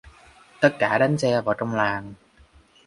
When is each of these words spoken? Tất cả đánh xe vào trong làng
Tất 0.61 0.73
cả 0.79 0.97
đánh 0.97 1.17
xe 1.17 1.41
vào 1.41 1.55
trong 1.59 1.75
làng 1.75 2.13